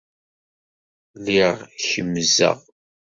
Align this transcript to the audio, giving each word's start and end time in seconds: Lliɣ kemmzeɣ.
Lliɣ 1.23 1.55
kemmzeɣ. 1.87 2.57